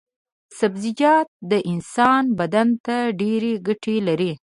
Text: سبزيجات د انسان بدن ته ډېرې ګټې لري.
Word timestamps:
سبزيجات 0.59 1.27
د 1.51 1.53
انسان 1.71 2.23
بدن 2.39 2.67
ته 2.85 2.95
ډېرې 3.19 3.53
ګټې 3.67 3.95
لري. 4.07 4.31